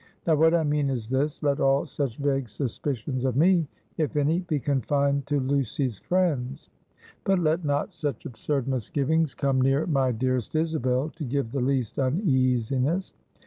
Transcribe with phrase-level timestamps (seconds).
[0.25, 3.67] Now what I mean is this: let all such vague suspicions of me,
[3.99, 6.71] if any, be confined to Lucy's friends;
[7.23, 11.99] but let not such absurd misgivings come near my dearest Isabel, to give the least
[11.99, 13.13] uneasiness.